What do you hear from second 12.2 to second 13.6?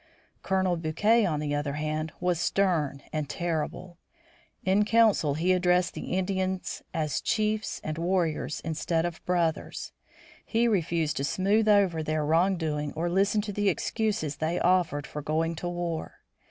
wrong doing or listen to